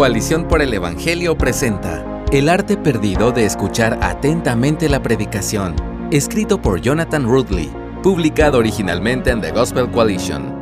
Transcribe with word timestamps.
Coalición 0.00 0.48
por 0.48 0.62
el 0.62 0.72
Evangelio 0.72 1.36
presenta 1.36 2.24
El 2.32 2.48
arte 2.48 2.78
perdido 2.78 3.32
de 3.32 3.44
escuchar 3.44 3.98
atentamente 4.00 4.88
la 4.88 5.02
predicación, 5.02 5.76
escrito 6.10 6.62
por 6.62 6.80
Jonathan 6.80 7.24
Rudley, 7.24 7.70
publicado 8.02 8.56
originalmente 8.56 9.28
en 9.28 9.42
The 9.42 9.50
Gospel 9.50 9.90
Coalition. 9.90 10.54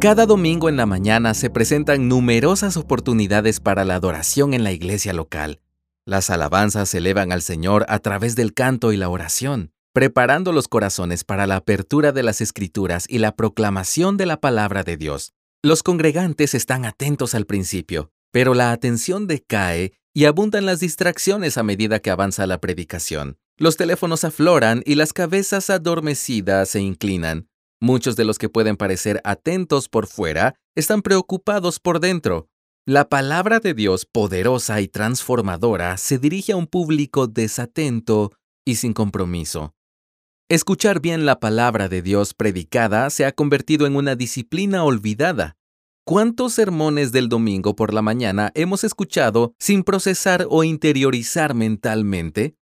Cada 0.00 0.26
domingo 0.26 0.68
en 0.68 0.76
la 0.76 0.86
mañana 0.86 1.34
se 1.34 1.50
presentan 1.50 2.08
numerosas 2.08 2.76
oportunidades 2.76 3.60
para 3.60 3.84
la 3.84 3.94
adoración 3.94 4.54
en 4.54 4.64
la 4.64 4.72
iglesia 4.72 5.12
local. 5.12 5.60
Las 6.04 6.28
alabanzas 6.28 6.88
se 6.88 6.98
elevan 6.98 7.30
al 7.30 7.42
Señor 7.42 7.86
a 7.88 8.00
través 8.00 8.34
del 8.34 8.54
canto 8.54 8.90
y 8.90 8.96
la 8.96 9.08
oración, 9.08 9.70
preparando 9.92 10.50
los 10.50 10.66
corazones 10.66 11.22
para 11.22 11.46
la 11.46 11.54
apertura 11.54 12.10
de 12.10 12.24
las 12.24 12.40
escrituras 12.40 13.04
y 13.08 13.18
la 13.18 13.36
proclamación 13.36 14.16
de 14.16 14.26
la 14.26 14.40
palabra 14.40 14.82
de 14.82 14.96
Dios. 14.96 15.32
Los 15.62 15.84
congregantes 15.84 16.54
están 16.54 16.84
atentos 16.84 17.34
al 17.34 17.46
principio, 17.46 18.12
pero 18.36 18.52
la 18.52 18.70
atención 18.72 19.26
decae 19.26 19.94
y 20.12 20.26
abundan 20.26 20.66
las 20.66 20.80
distracciones 20.80 21.56
a 21.56 21.62
medida 21.62 22.00
que 22.00 22.10
avanza 22.10 22.46
la 22.46 22.60
predicación. 22.60 23.38
Los 23.56 23.78
teléfonos 23.78 24.24
afloran 24.24 24.82
y 24.84 24.96
las 24.96 25.14
cabezas 25.14 25.70
adormecidas 25.70 26.68
se 26.68 26.80
inclinan. 26.80 27.48
Muchos 27.80 28.14
de 28.14 28.26
los 28.26 28.36
que 28.36 28.50
pueden 28.50 28.76
parecer 28.76 29.22
atentos 29.24 29.88
por 29.88 30.06
fuera 30.06 30.54
están 30.74 31.00
preocupados 31.00 31.80
por 31.80 31.98
dentro. 31.98 32.50
La 32.84 33.08
palabra 33.08 33.58
de 33.58 33.72
Dios 33.72 34.04
poderosa 34.04 34.82
y 34.82 34.88
transformadora 34.88 35.96
se 35.96 36.18
dirige 36.18 36.52
a 36.52 36.56
un 36.56 36.66
público 36.66 37.28
desatento 37.28 38.32
y 38.66 38.74
sin 38.74 38.92
compromiso. 38.92 39.74
Escuchar 40.50 41.00
bien 41.00 41.24
la 41.24 41.40
palabra 41.40 41.88
de 41.88 42.02
Dios 42.02 42.34
predicada 42.34 43.08
se 43.08 43.24
ha 43.24 43.32
convertido 43.32 43.86
en 43.86 43.96
una 43.96 44.14
disciplina 44.14 44.84
olvidada. 44.84 45.56
¿Cuántos 46.08 46.52
sermones 46.52 47.10
del 47.10 47.28
domingo 47.28 47.74
por 47.74 47.92
la 47.92 48.00
mañana 48.00 48.52
hemos 48.54 48.84
escuchado 48.84 49.54
sin 49.58 49.82
procesar 49.82 50.46
o 50.48 50.62
interiorizar 50.62 51.52
mentalmente? 51.52 52.54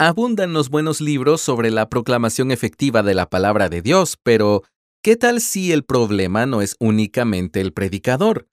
Abundan 0.00 0.52
los 0.52 0.68
buenos 0.68 1.00
libros 1.00 1.40
sobre 1.40 1.70
la 1.70 1.88
proclamación 1.88 2.50
efectiva 2.50 3.04
de 3.04 3.14
la 3.14 3.30
palabra 3.30 3.68
de 3.68 3.82
Dios, 3.82 4.18
pero 4.24 4.64
¿qué 5.00 5.14
tal 5.14 5.40
si 5.40 5.70
el 5.70 5.84
problema 5.84 6.44
no 6.46 6.60
es 6.60 6.74
únicamente 6.80 7.60
el 7.60 7.72
predicador? 7.72 8.48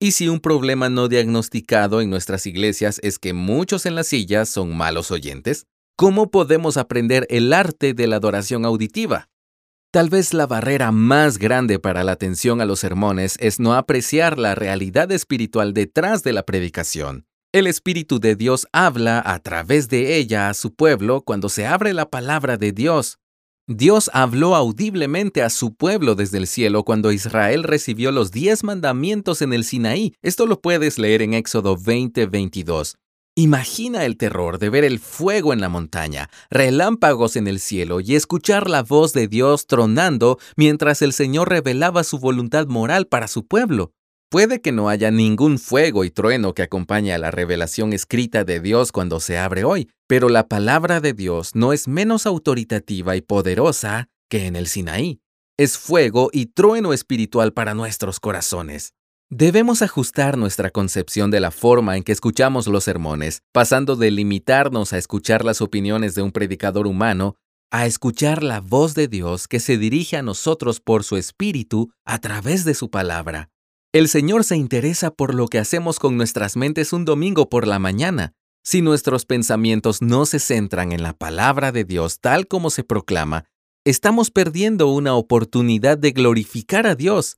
¿Y 0.00 0.10
si 0.10 0.28
un 0.28 0.40
problema 0.40 0.88
no 0.88 1.06
diagnosticado 1.06 2.00
en 2.00 2.10
nuestras 2.10 2.46
iglesias 2.46 2.98
es 3.04 3.20
que 3.20 3.32
muchos 3.32 3.86
en 3.86 3.94
las 3.94 4.08
sillas 4.08 4.48
son 4.48 4.76
malos 4.76 5.12
oyentes? 5.12 5.66
¿Cómo 5.96 6.32
podemos 6.32 6.78
aprender 6.78 7.28
el 7.30 7.52
arte 7.52 7.94
de 7.94 8.08
la 8.08 8.16
adoración 8.16 8.64
auditiva? 8.64 9.28
Tal 9.90 10.10
vez 10.10 10.34
la 10.34 10.46
barrera 10.46 10.92
más 10.92 11.38
grande 11.38 11.78
para 11.78 12.04
la 12.04 12.12
atención 12.12 12.60
a 12.60 12.66
los 12.66 12.80
sermones 12.80 13.36
es 13.40 13.58
no 13.58 13.72
apreciar 13.72 14.38
la 14.38 14.54
realidad 14.54 15.10
espiritual 15.10 15.72
detrás 15.72 16.22
de 16.22 16.34
la 16.34 16.42
predicación. 16.42 17.24
El 17.54 17.66
Espíritu 17.66 18.20
de 18.20 18.36
Dios 18.36 18.66
habla 18.72 19.22
a 19.24 19.38
través 19.38 19.88
de 19.88 20.16
ella 20.16 20.50
a 20.50 20.54
su 20.54 20.74
pueblo 20.74 21.22
cuando 21.22 21.48
se 21.48 21.66
abre 21.66 21.94
la 21.94 22.10
palabra 22.10 22.58
de 22.58 22.72
Dios. 22.72 23.18
Dios 23.66 24.10
habló 24.12 24.56
audiblemente 24.56 25.42
a 25.42 25.48
su 25.48 25.74
pueblo 25.74 26.14
desde 26.14 26.36
el 26.36 26.46
cielo 26.46 26.84
cuando 26.84 27.10
Israel 27.10 27.64
recibió 27.64 28.12
los 28.12 28.30
diez 28.30 28.64
mandamientos 28.64 29.40
en 29.40 29.54
el 29.54 29.64
Sinaí. 29.64 30.12
Esto 30.20 30.44
lo 30.44 30.60
puedes 30.60 30.98
leer 30.98 31.22
en 31.22 31.32
Éxodo 31.32 31.78
20:22. 31.78 32.96
Imagina 33.38 34.04
el 34.04 34.16
terror 34.16 34.58
de 34.58 34.68
ver 34.68 34.82
el 34.82 34.98
fuego 34.98 35.52
en 35.52 35.60
la 35.60 35.68
montaña, 35.68 36.28
relámpagos 36.50 37.36
en 37.36 37.46
el 37.46 37.60
cielo 37.60 38.00
y 38.00 38.16
escuchar 38.16 38.68
la 38.68 38.82
voz 38.82 39.12
de 39.12 39.28
Dios 39.28 39.68
tronando 39.68 40.40
mientras 40.56 41.02
el 41.02 41.12
Señor 41.12 41.48
revelaba 41.48 42.02
su 42.02 42.18
voluntad 42.18 42.66
moral 42.66 43.06
para 43.06 43.28
su 43.28 43.46
pueblo. 43.46 43.92
Puede 44.28 44.60
que 44.60 44.72
no 44.72 44.88
haya 44.88 45.12
ningún 45.12 45.60
fuego 45.60 46.02
y 46.02 46.10
trueno 46.10 46.52
que 46.52 46.62
acompañe 46.62 47.12
a 47.12 47.18
la 47.18 47.30
revelación 47.30 47.92
escrita 47.92 48.42
de 48.42 48.58
Dios 48.58 48.90
cuando 48.90 49.20
se 49.20 49.38
abre 49.38 49.62
hoy, 49.62 49.88
pero 50.08 50.28
la 50.30 50.48
palabra 50.48 51.00
de 51.00 51.12
Dios 51.12 51.54
no 51.54 51.72
es 51.72 51.86
menos 51.86 52.26
autoritativa 52.26 53.14
y 53.14 53.20
poderosa 53.20 54.08
que 54.28 54.46
en 54.46 54.56
el 54.56 54.66
Sinaí. 54.66 55.20
Es 55.56 55.78
fuego 55.78 56.30
y 56.32 56.46
trueno 56.46 56.92
espiritual 56.92 57.52
para 57.52 57.74
nuestros 57.74 58.18
corazones. 58.18 58.94
Debemos 59.30 59.82
ajustar 59.82 60.38
nuestra 60.38 60.70
concepción 60.70 61.30
de 61.30 61.40
la 61.40 61.50
forma 61.50 61.98
en 61.98 62.02
que 62.02 62.12
escuchamos 62.12 62.66
los 62.66 62.84
sermones, 62.84 63.42
pasando 63.52 63.94
de 63.94 64.10
limitarnos 64.10 64.94
a 64.94 64.98
escuchar 64.98 65.44
las 65.44 65.60
opiniones 65.60 66.14
de 66.14 66.22
un 66.22 66.32
predicador 66.32 66.86
humano 66.86 67.36
a 67.70 67.84
escuchar 67.84 68.42
la 68.42 68.62
voz 68.62 68.94
de 68.94 69.06
Dios 69.06 69.46
que 69.46 69.60
se 69.60 69.76
dirige 69.76 70.16
a 70.16 70.22
nosotros 70.22 70.80
por 70.80 71.04
su 71.04 71.18
Espíritu 71.18 71.90
a 72.06 72.18
través 72.20 72.64
de 72.64 72.72
su 72.72 72.88
palabra. 72.88 73.50
El 73.92 74.08
Señor 74.08 74.44
se 74.44 74.56
interesa 74.56 75.10
por 75.10 75.34
lo 75.34 75.48
que 75.48 75.58
hacemos 75.58 75.98
con 75.98 76.16
nuestras 76.16 76.56
mentes 76.56 76.94
un 76.94 77.04
domingo 77.04 77.50
por 77.50 77.66
la 77.66 77.78
mañana. 77.78 78.32
Si 78.64 78.80
nuestros 78.80 79.26
pensamientos 79.26 80.00
no 80.00 80.24
se 80.24 80.38
centran 80.38 80.92
en 80.92 81.02
la 81.02 81.12
palabra 81.12 81.70
de 81.70 81.84
Dios 81.84 82.20
tal 82.20 82.48
como 82.48 82.70
se 82.70 82.82
proclama, 82.82 83.44
estamos 83.84 84.30
perdiendo 84.30 84.88
una 84.88 85.14
oportunidad 85.14 85.98
de 85.98 86.12
glorificar 86.12 86.86
a 86.86 86.94
Dios. 86.94 87.36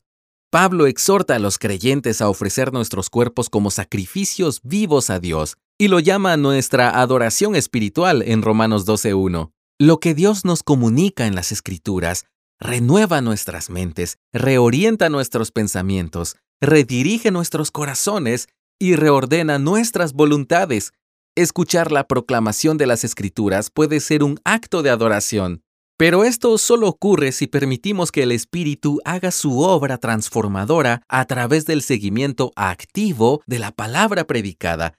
Pablo 0.51 0.89
exhorta 0.89 1.37
a 1.37 1.39
los 1.39 1.59
creyentes 1.59 2.21
a 2.21 2.29
ofrecer 2.29 2.73
nuestros 2.73 3.09
cuerpos 3.09 3.49
como 3.49 3.71
sacrificios 3.71 4.61
vivos 4.65 5.09
a 5.09 5.21
Dios 5.21 5.57
y 5.79 5.87
lo 5.87 6.01
llama 6.01 6.37
nuestra 6.37 7.01
adoración 7.01 7.55
espiritual 7.55 8.23
en 8.27 8.43
Romanos 8.43 8.85
12.1. 8.85 9.53
Lo 9.79 10.01
que 10.01 10.13
Dios 10.13 10.45
nos 10.45 10.65
comunica 10.65 11.29
en 11.29 11.37
las 11.37 11.53
Escrituras 11.53 12.25
renueva 12.59 13.21
nuestras 13.21 13.71
mentes, 13.71 14.19
reorienta 14.33 15.09
nuestros 15.09 15.53
pensamientos, 15.53 16.35
redirige 16.61 17.31
nuestros 17.31 17.71
corazones 17.71 18.49
y 18.81 18.97
reordena 18.97 19.61
nuestras 19.61 20.15
voluntades. 20.15 20.93
Escuchar 21.37 21.93
la 21.93 22.09
proclamación 22.09 22.77
de 22.77 22.89
las 22.89 23.05
Escrituras 23.05 23.71
puede 23.71 24.01
ser 24.01 24.25
un 24.25 24.41
acto 24.45 24.83
de 24.83 24.91
adoración. 24.91 25.63
Pero 26.01 26.25
esto 26.25 26.57
solo 26.57 26.89
ocurre 26.89 27.31
si 27.31 27.47
permitimos 27.47 28.11
que 28.11 28.23
el 28.23 28.33
Espíritu 28.33 29.03
haga 29.05 29.31
su 29.31 29.59
obra 29.61 29.99
transformadora 29.99 31.03
a 31.09 31.27
través 31.27 31.67
del 31.67 31.83
seguimiento 31.83 32.53
activo 32.57 33.43
de 33.47 33.59
la 33.59 33.71
palabra 33.71 34.25
predicada. 34.25 34.95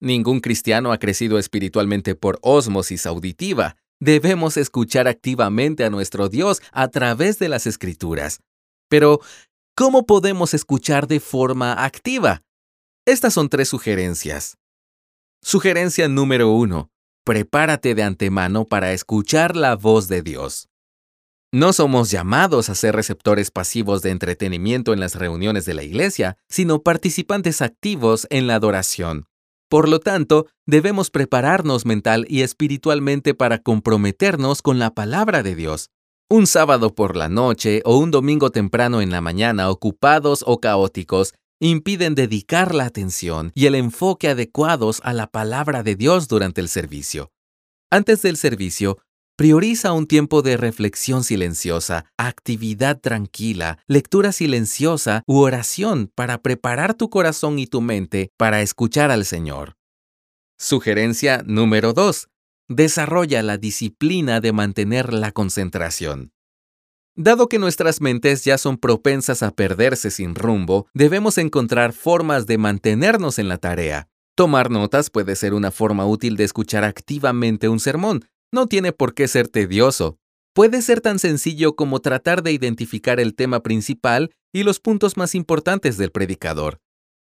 Ningún 0.00 0.38
cristiano 0.38 0.92
ha 0.92 0.98
crecido 0.98 1.40
espiritualmente 1.40 2.14
por 2.14 2.38
ósmosis 2.40 3.04
auditiva. 3.04 3.74
Debemos 3.98 4.56
escuchar 4.56 5.08
activamente 5.08 5.84
a 5.84 5.90
nuestro 5.90 6.28
Dios 6.28 6.62
a 6.70 6.86
través 6.86 7.40
de 7.40 7.48
las 7.48 7.66
Escrituras. 7.66 8.38
Pero, 8.88 9.18
¿cómo 9.74 10.06
podemos 10.06 10.54
escuchar 10.54 11.08
de 11.08 11.18
forma 11.18 11.84
activa? 11.84 12.42
Estas 13.06 13.34
son 13.34 13.48
tres 13.48 13.68
sugerencias. 13.70 14.56
Sugerencia 15.42 16.06
número 16.06 16.52
uno 16.52 16.93
prepárate 17.24 17.94
de 17.94 18.02
antemano 18.02 18.66
para 18.66 18.92
escuchar 18.92 19.56
la 19.56 19.76
voz 19.76 20.08
de 20.08 20.22
Dios. 20.22 20.68
No 21.52 21.72
somos 21.72 22.10
llamados 22.10 22.68
a 22.68 22.74
ser 22.74 22.94
receptores 22.94 23.50
pasivos 23.50 24.02
de 24.02 24.10
entretenimiento 24.10 24.92
en 24.92 25.00
las 25.00 25.14
reuniones 25.14 25.64
de 25.64 25.74
la 25.74 25.84
iglesia, 25.84 26.36
sino 26.48 26.82
participantes 26.82 27.62
activos 27.62 28.26
en 28.30 28.46
la 28.46 28.56
adoración. 28.56 29.26
Por 29.70 29.88
lo 29.88 30.00
tanto, 30.00 30.46
debemos 30.66 31.10
prepararnos 31.10 31.86
mental 31.86 32.26
y 32.28 32.42
espiritualmente 32.42 33.34
para 33.34 33.58
comprometernos 33.58 34.62
con 34.62 34.78
la 34.78 34.90
palabra 34.90 35.42
de 35.42 35.54
Dios. 35.54 35.90
Un 36.28 36.46
sábado 36.46 36.94
por 36.94 37.16
la 37.16 37.28
noche 37.28 37.82
o 37.84 37.98
un 37.98 38.10
domingo 38.10 38.50
temprano 38.50 39.00
en 39.00 39.10
la 39.10 39.20
mañana, 39.20 39.70
ocupados 39.70 40.44
o 40.46 40.58
caóticos, 40.58 41.34
impiden 41.60 42.14
dedicar 42.14 42.74
la 42.74 42.84
atención 42.84 43.52
y 43.54 43.66
el 43.66 43.74
enfoque 43.74 44.28
adecuados 44.28 45.00
a 45.04 45.12
la 45.12 45.28
palabra 45.28 45.82
de 45.82 45.96
Dios 45.96 46.28
durante 46.28 46.60
el 46.60 46.68
servicio. 46.68 47.32
Antes 47.90 48.22
del 48.22 48.36
servicio, 48.36 48.98
prioriza 49.36 49.92
un 49.92 50.06
tiempo 50.06 50.42
de 50.42 50.56
reflexión 50.56 51.24
silenciosa, 51.24 52.06
actividad 52.16 53.00
tranquila, 53.00 53.78
lectura 53.86 54.32
silenciosa 54.32 55.22
u 55.26 55.38
oración 55.38 56.10
para 56.14 56.42
preparar 56.42 56.94
tu 56.94 57.10
corazón 57.10 57.58
y 57.58 57.66
tu 57.66 57.80
mente 57.80 58.30
para 58.36 58.62
escuchar 58.62 59.10
al 59.10 59.24
Señor. 59.24 59.76
Sugerencia 60.58 61.42
número 61.46 61.92
2. 61.92 62.28
Desarrolla 62.68 63.42
la 63.42 63.58
disciplina 63.58 64.40
de 64.40 64.52
mantener 64.52 65.12
la 65.12 65.32
concentración. 65.32 66.33
Dado 67.16 67.48
que 67.48 67.60
nuestras 67.60 68.00
mentes 68.00 68.44
ya 68.44 68.58
son 68.58 68.76
propensas 68.76 69.44
a 69.44 69.52
perderse 69.52 70.10
sin 70.10 70.34
rumbo, 70.34 70.88
debemos 70.94 71.38
encontrar 71.38 71.92
formas 71.92 72.46
de 72.46 72.58
mantenernos 72.58 73.38
en 73.38 73.48
la 73.48 73.58
tarea. 73.58 74.08
Tomar 74.34 74.68
notas 74.68 75.10
puede 75.10 75.36
ser 75.36 75.54
una 75.54 75.70
forma 75.70 76.06
útil 76.06 76.36
de 76.36 76.42
escuchar 76.42 76.82
activamente 76.82 77.68
un 77.68 77.78
sermón. 77.78 78.24
No 78.52 78.66
tiene 78.66 78.90
por 78.90 79.14
qué 79.14 79.28
ser 79.28 79.46
tedioso. 79.46 80.18
Puede 80.54 80.82
ser 80.82 81.00
tan 81.00 81.20
sencillo 81.20 81.76
como 81.76 82.00
tratar 82.00 82.42
de 82.42 82.50
identificar 82.50 83.20
el 83.20 83.36
tema 83.36 83.62
principal 83.62 84.32
y 84.52 84.64
los 84.64 84.80
puntos 84.80 85.16
más 85.16 85.36
importantes 85.36 85.96
del 85.96 86.10
predicador. 86.10 86.80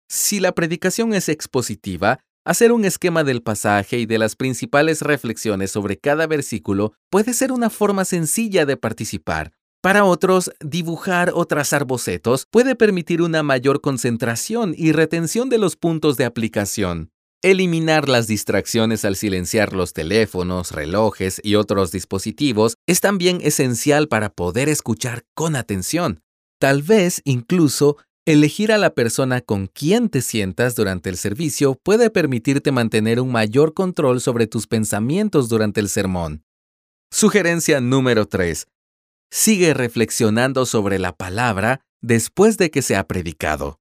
Si 0.08 0.38
la 0.38 0.52
predicación 0.52 1.12
es 1.12 1.28
expositiva, 1.28 2.20
hacer 2.44 2.70
un 2.70 2.84
esquema 2.84 3.24
del 3.24 3.42
pasaje 3.42 3.98
y 3.98 4.06
de 4.06 4.18
las 4.18 4.36
principales 4.36 5.00
reflexiones 5.00 5.72
sobre 5.72 5.98
cada 5.98 6.28
versículo 6.28 6.92
puede 7.10 7.34
ser 7.34 7.50
una 7.50 7.68
forma 7.68 8.04
sencilla 8.04 8.64
de 8.64 8.76
participar. 8.76 9.52
Para 9.82 10.04
otros, 10.04 10.52
dibujar 10.60 11.32
o 11.34 11.44
trazar 11.44 11.84
bocetos 11.84 12.46
puede 12.48 12.76
permitir 12.76 13.20
una 13.20 13.42
mayor 13.42 13.80
concentración 13.80 14.76
y 14.78 14.92
retención 14.92 15.48
de 15.48 15.58
los 15.58 15.74
puntos 15.74 16.16
de 16.16 16.24
aplicación. 16.24 17.10
Eliminar 17.42 18.08
las 18.08 18.28
distracciones 18.28 19.04
al 19.04 19.16
silenciar 19.16 19.72
los 19.72 19.92
teléfonos, 19.92 20.70
relojes 20.70 21.40
y 21.42 21.56
otros 21.56 21.90
dispositivos 21.90 22.76
es 22.86 23.00
también 23.00 23.40
esencial 23.42 24.06
para 24.06 24.28
poder 24.28 24.68
escuchar 24.68 25.24
con 25.34 25.56
atención. 25.56 26.20
Tal 26.60 26.82
vez 26.82 27.20
incluso 27.24 27.96
elegir 28.24 28.70
a 28.70 28.78
la 28.78 28.94
persona 28.94 29.40
con 29.40 29.66
quien 29.66 30.10
te 30.10 30.22
sientas 30.22 30.76
durante 30.76 31.10
el 31.10 31.16
servicio 31.16 31.76
puede 31.82 32.08
permitirte 32.08 32.70
mantener 32.70 33.18
un 33.18 33.32
mayor 33.32 33.74
control 33.74 34.20
sobre 34.20 34.46
tus 34.46 34.68
pensamientos 34.68 35.48
durante 35.48 35.80
el 35.80 35.88
sermón. 35.88 36.44
Sugerencia 37.10 37.80
número 37.80 38.26
3. 38.26 38.68
Sigue 39.34 39.72
reflexionando 39.72 40.66
sobre 40.66 40.98
la 40.98 41.16
palabra 41.16 41.80
después 42.02 42.58
de 42.58 42.70
que 42.70 42.82
se 42.82 42.96
ha 42.96 43.08
predicado. 43.08 43.80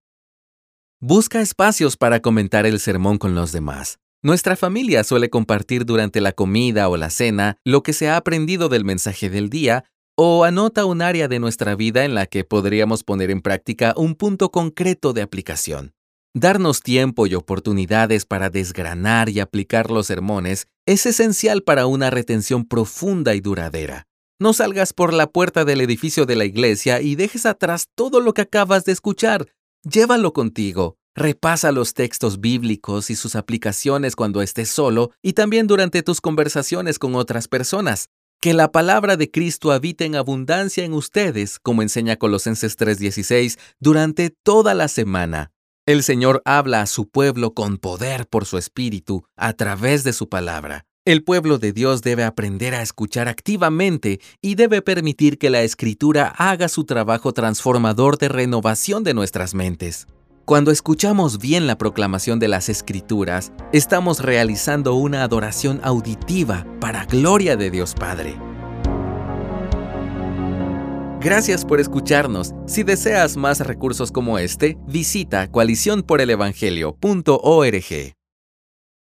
Busca 1.01 1.41
espacios 1.41 1.97
para 1.97 2.21
comentar 2.21 2.65
el 2.65 2.79
sermón 2.79 3.17
con 3.17 3.35
los 3.35 3.51
demás. 3.51 3.99
Nuestra 4.23 4.55
familia 4.55 5.03
suele 5.03 5.29
compartir 5.29 5.85
durante 5.85 6.21
la 6.21 6.31
comida 6.31 6.87
o 6.87 6.95
la 6.95 7.09
cena 7.09 7.57
lo 7.65 7.83
que 7.83 7.91
se 7.91 8.07
ha 8.07 8.15
aprendido 8.15 8.69
del 8.69 8.85
mensaje 8.85 9.29
del 9.29 9.49
día 9.49 9.83
o 10.15 10.45
anota 10.45 10.85
un 10.85 11.01
área 11.01 11.27
de 11.27 11.39
nuestra 11.39 11.75
vida 11.75 12.05
en 12.05 12.15
la 12.15 12.27
que 12.27 12.45
podríamos 12.45 13.03
poner 13.03 13.29
en 13.29 13.41
práctica 13.41 13.93
un 13.97 14.15
punto 14.15 14.51
concreto 14.51 15.11
de 15.11 15.21
aplicación. 15.21 15.91
Darnos 16.33 16.79
tiempo 16.79 17.27
y 17.27 17.35
oportunidades 17.35 18.25
para 18.25 18.49
desgranar 18.49 19.27
y 19.27 19.41
aplicar 19.41 19.91
los 19.91 20.07
sermones 20.07 20.67
es 20.85 21.05
esencial 21.05 21.61
para 21.61 21.87
una 21.87 22.09
retención 22.09 22.63
profunda 22.63 23.35
y 23.35 23.41
duradera. 23.41 24.07
No 24.41 24.53
salgas 24.53 24.91
por 24.91 25.13
la 25.13 25.27
puerta 25.27 25.65
del 25.65 25.81
edificio 25.81 26.25
de 26.25 26.35
la 26.35 26.45
iglesia 26.45 26.99
y 26.99 27.13
dejes 27.13 27.45
atrás 27.45 27.89
todo 27.93 28.19
lo 28.19 28.33
que 28.33 28.41
acabas 28.41 28.85
de 28.85 28.91
escuchar. 28.91 29.53
Llévalo 29.83 30.33
contigo. 30.33 30.97
Repasa 31.13 31.71
los 31.71 31.93
textos 31.93 32.39
bíblicos 32.39 33.11
y 33.11 33.15
sus 33.15 33.35
aplicaciones 33.35 34.15
cuando 34.15 34.41
estés 34.41 34.71
solo 34.71 35.11
y 35.21 35.33
también 35.33 35.67
durante 35.67 36.01
tus 36.01 36.21
conversaciones 36.21 36.97
con 36.97 37.13
otras 37.13 37.47
personas. 37.47 38.09
Que 38.39 38.55
la 38.55 38.71
palabra 38.71 39.15
de 39.15 39.29
Cristo 39.29 39.71
habite 39.71 40.05
en 40.05 40.15
abundancia 40.15 40.83
en 40.85 40.93
ustedes, 40.93 41.59
como 41.59 41.83
enseña 41.83 42.15
Colosenses 42.15 42.77
3:16, 42.77 43.59
durante 43.79 44.31
toda 44.31 44.73
la 44.73 44.87
semana. 44.87 45.51
El 45.85 46.01
Señor 46.01 46.41
habla 46.45 46.81
a 46.81 46.87
su 46.87 47.07
pueblo 47.07 47.53
con 47.53 47.77
poder 47.77 48.27
por 48.27 48.47
su 48.47 48.57
espíritu 48.57 49.23
a 49.35 49.53
través 49.53 50.03
de 50.03 50.13
su 50.13 50.29
palabra. 50.29 50.87
El 51.03 51.23
pueblo 51.23 51.57
de 51.57 51.73
Dios 51.73 52.03
debe 52.03 52.23
aprender 52.23 52.75
a 52.75 52.83
escuchar 52.83 53.27
activamente 53.27 54.19
y 54.39 54.53
debe 54.53 54.83
permitir 54.83 55.39
que 55.39 55.49
la 55.49 55.63
escritura 55.63 56.27
haga 56.37 56.67
su 56.67 56.83
trabajo 56.83 57.33
transformador 57.33 58.19
de 58.19 58.29
renovación 58.29 59.03
de 59.03 59.15
nuestras 59.15 59.55
mentes. 59.55 60.05
Cuando 60.45 60.69
escuchamos 60.69 61.39
bien 61.39 61.65
la 61.65 61.79
proclamación 61.79 62.37
de 62.37 62.49
las 62.49 62.69
escrituras, 62.69 63.51
estamos 63.73 64.19
realizando 64.19 64.93
una 64.93 65.23
adoración 65.23 65.81
auditiva 65.83 66.67
para 66.79 67.05
gloria 67.05 67.57
de 67.57 67.71
Dios 67.71 67.95
Padre. 67.95 68.35
Gracias 71.19 71.65
por 71.65 71.79
escucharnos. 71.79 72.53
Si 72.67 72.83
deseas 72.83 73.37
más 73.37 73.59
recursos 73.61 74.11
como 74.11 74.37
este, 74.37 74.77
visita 74.85 75.49
coaliciónporelevangelio.org. 75.49 78.20